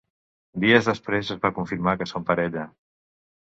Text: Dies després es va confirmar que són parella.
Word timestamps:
Dies 0.63 0.87
després 0.91 1.29
es 1.35 1.43
va 1.43 1.51
confirmar 1.59 1.95
que 2.01 2.09
són 2.13 2.27
parella. 2.31 2.65